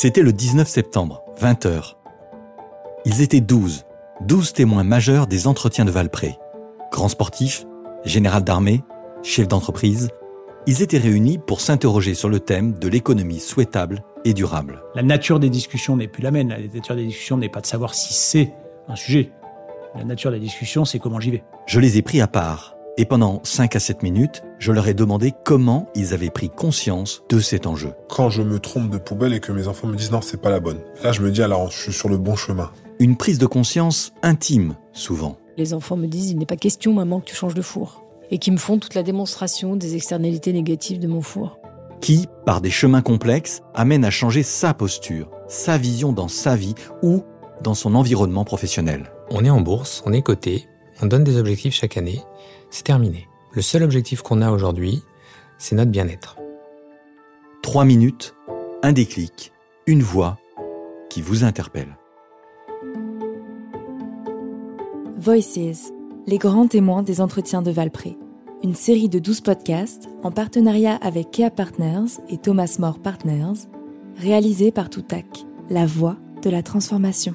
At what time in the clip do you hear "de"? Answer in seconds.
5.84-5.90, 12.78-12.86, 17.60-17.66, 27.28-27.38, 28.90-28.98, 33.38-33.46, 37.54-37.62, 40.98-41.06, 67.62-67.70, 69.08-69.18, 76.42-76.50